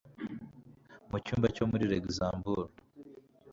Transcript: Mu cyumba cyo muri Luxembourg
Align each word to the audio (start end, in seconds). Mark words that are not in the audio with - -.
Mu 1.09 1.17
cyumba 1.25 1.47
cyo 1.55 1.63
muri 1.71 1.83
Luxembourg 1.91 2.71